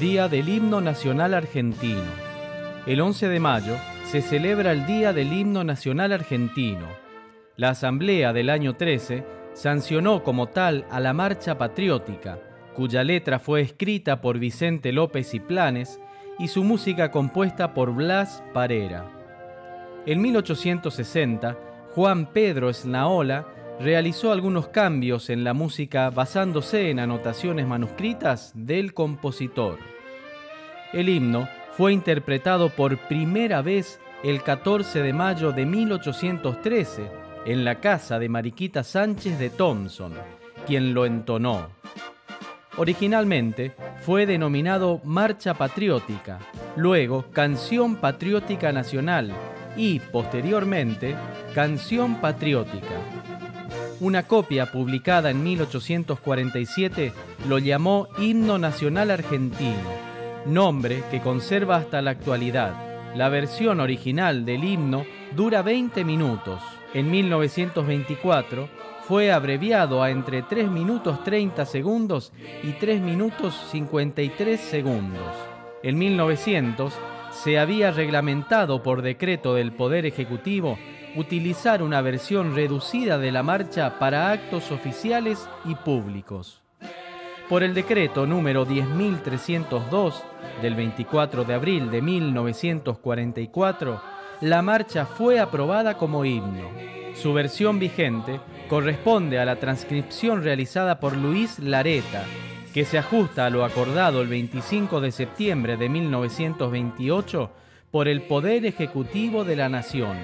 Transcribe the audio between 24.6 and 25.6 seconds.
cambios en la